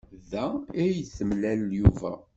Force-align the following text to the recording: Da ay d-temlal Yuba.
Da 0.31 0.45
ay 0.81 0.91
d-temlal 1.03 1.61
Yuba. 1.79 2.11